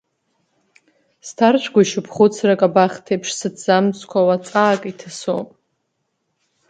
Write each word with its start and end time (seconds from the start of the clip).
Сҭаршәгәышьоуп 1.27 2.07
хәыцрак 2.13 2.61
абахҭеиԥш, 2.67 3.29
сыҭӡамцқәа 3.39 4.19
уа 4.27 4.35
ҵаак 4.45 4.81
иҭасоуп. 4.91 5.49